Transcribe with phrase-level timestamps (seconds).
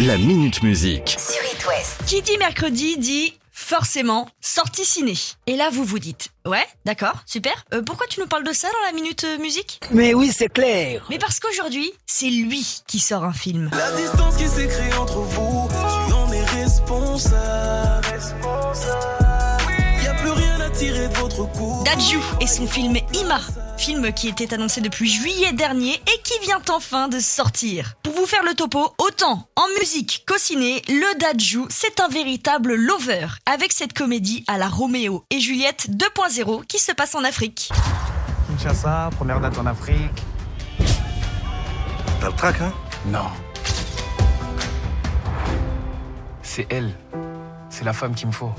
[0.00, 1.16] La Minute Musique.
[1.18, 2.02] sur It West.
[2.06, 5.14] Qui dit mercredi dit forcément sortie ciné.
[5.46, 7.64] Et là, vous vous dites, ouais, d'accord, super.
[7.72, 9.80] Euh, pourquoi tu nous parles de ça dans la minute euh, musique?
[9.90, 11.06] Mais oui, c'est clair.
[11.08, 13.70] Mais parce qu'aujourd'hui, c'est lui qui sort un film.
[13.72, 15.55] La distance qui s'est créée entre vous,
[21.86, 23.38] Dadju et son film Ima,
[23.78, 27.94] film qui était annoncé depuis juillet dernier et qui vient enfin de sortir.
[28.02, 32.74] Pour vous faire le topo, autant en musique qu'au ciné, le Dadju, c'est un véritable
[32.74, 37.70] lover, avec cette comédie à la Roméo et Juliette 2.0 qui se passe en Afrique.
[38.48, 40.24] Kinshasa, première date en Afrique.
[42.20, 42.72] T'as le trac, hein?
[43.06, 43.28] Non.
[46.42, 46.92] C'est elle.
[47.70, 48.50] C'est la femme qu'il me faut.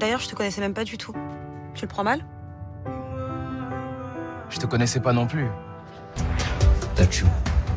[0.00, 1.14] D'ailleurs, je te connaissais même pas du tout.
[1.76, 2.24] Tu le prends mal?
[4.50, 5.46] Je te connaissais pas non plus.
[6.96, 7.24] Tatchu,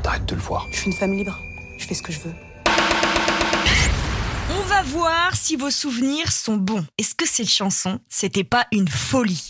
[0.01, 0.67] t'arrêtes de le voir.
[0.71, 1.39] Je suis une femme libre.
[1.77, 2.33] Je fais ce que je veux.
[4.49, 6.85] On va voir si vos souvenirs sont bons.
[6.97, 9.49] Est-ce que cette chanson, c'était pas une folie?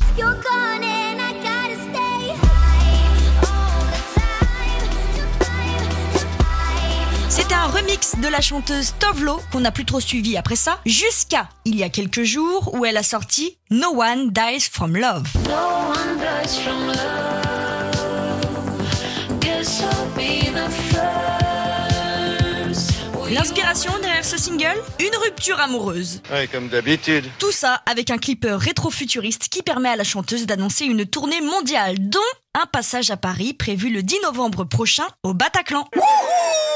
[7.63, 11.77] Un remix de la chanteuse Tovlo qu'on n'a plus trop suivi après ça, jusqu'à il
[11.77, 15.23] y a quelques jours où elle a sorti No One Dies From Love.
[23.31, 26.21] L'inspiration derrière ce single Une rupture amoureuse.
[26.31, 27.23] Ouais, comme d'habitude.
[27.39, 31.95] Tout ça avec un clip rétro-futuriste qui permet à la chanteuse d'annoncer une tournée mondiale,
[31.97, 32.19] dont
[32.61, 35.87] un passage à Paris prévu le 10 novembre prochain au Bataclan.
[35.95, 36.72] En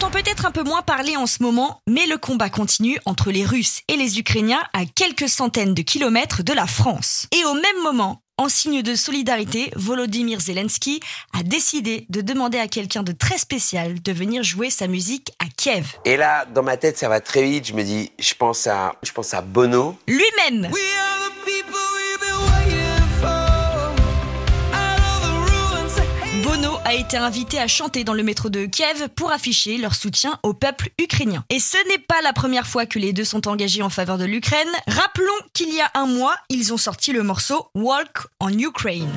[0.00, 3.44] entend peut-être un peu moins parler en ce moment, mais le combat continue entre les
[3.44, 7.26] Russes et les Ukrainiens à quelques centaines de kilomètres de la France.
[7.38, 11.00] Et au même moment, en signe de solidarité, Volodymyr Zelensky
[11.38, 15.44] a décidé de demander à quelqu'un de très spécial de venir jouer sa musique à
[15.54, 15.98] Kiev.
[16.06, 17.66] Et là, dans ma tête, ça va très vite.
[17.66, 19.98] Je me dis, je pense à, je pense à Bono.
[20.08, 21.09] Lui-même We are
[26.90, 30.54] a été invité à chanter dans le métro de Kiev pour afficher leur soutien au
[30.54, 31.44] peuple ukrainien.
[31.48, 34.24] Et ce n'est pas la première fois que les deux sont engagés en faveur de
[34.24, 34.66] l'Ukraine.
[34.88, 39.08] Rappelons qu'il y a un mois, ils ont sorti le morceau Walk on Ukraine.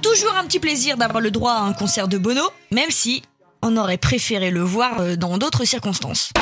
[0.00, 3.22] Toujours un petit plaisir d'avoir le droit à un concert de Bono, même si
[3.60, 6.32] on aurait préféré le voir euh, dans d'autres circonstances.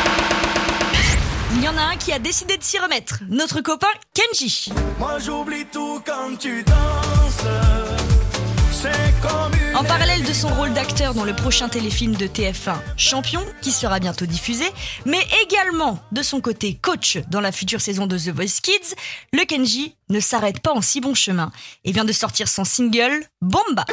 [1.54, 4.70] Il y en a un qui a décidé de s'y remettre, notre copain Kenji.
[4.98, 7.46] Moi j'oublie tout quand tu danses.
[8.70, 8.92] C'est
[9.22, 13.44] comme une En parallèle de son rôle d'acteur dans le prochain téléfilm de TF1 Champion,
[13.62, 14.66] qui sera bientôt diffusé,
[15.06, 18.94] mais également de son côté coach dans la future saison de The Voice Kids,
[19.32, 21.50] le Kenji ne s'arrête pas en si bon chemin
[21.84, 23.84] et vient de sortir son single bomba.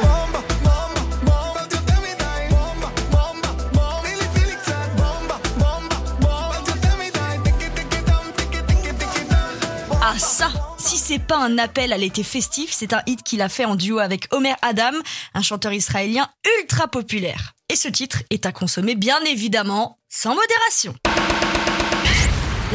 [10.18, 13.66] Ça Si c'est pas un appel à l'été festif, c'est un hit qu'il a fait
[13.66, 14.92] en duo avec Omer Adam,
[15.34, 16.28] un chanteur israélien
[16.60, 17.52] ultra populaire.
[17.68, 20.94] Et ce titre est à consommer bien évidemment sans modération.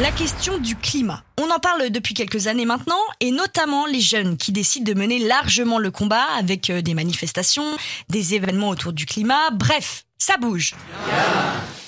[0.00, 1.24] La question du climat.
[1.40, 5.18] On en parle depuis quelques années maintenant, et notamment les jeunes qui décident de mener
[5.18, 7.76] largement le combat avec euh, des manifestations,
[8.08, 10.74] des événements autour du climat, bref, ça bouge.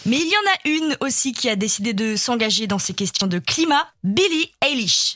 [0.07, 3.27] Mais il y en a une aussi qui a décidé de s'engager dans ces questions
[3.27, 5.15] de climat, Billie Eilish.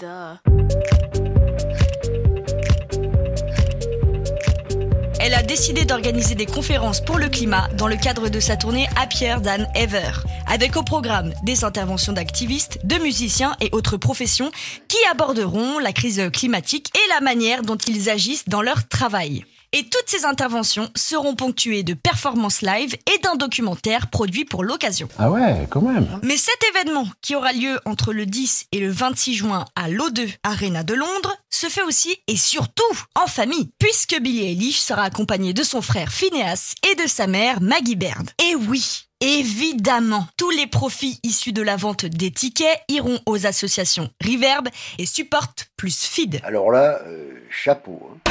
[5.21, 8.89] Elle a décidé d'organiser des conférences pour le climat dans le cadre de sa tournée
[8.97, 10.13] Happier Than Ever,
[10.47, 14.51] avec au programme des interventions d'activistes, de musiciens et autres professions
[14.87, 19.45] qui aborderont la crise climatique et la manière dont ils agissent dans leur travail.
[19.73, 25.09] Et toutes ces interventions seront ponctuées de performances live et d'un documentaire produit pour l'occasion.
[25.19, 26.21] Ah ouais, quand même.
[26.23, 30.29] Mais cet événement, qui aura lieu entre le 10 et le 26 juin à l'O2
[30.43, 32.83] Arena de Londres, se fait aussi et surtout
[33.15, 37.61] en famille, puisque Billie Eilish sera accompagnée de son frère Phineas et de sa mère
[37.61, 38.31] Maggie Baird.
[38.51, 44.11] Et oui Évidemment, tous les profits issus de la vente des tickets iront aux associations
[44.25, 44.69] Reverb
[44.99, 46.41] et Support plus Feed.
[46.45, 48.01] Alors là, euh, chapeau.
[48.29, 48.31] hein.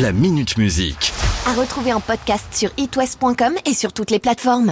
[0.00, 1.12] La Minute Musique.
[1.46, 4.70] À retrouver en podcast sur itwest.com et sur toutes les plateformes.